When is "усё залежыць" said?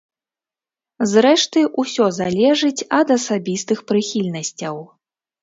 1.83-2.85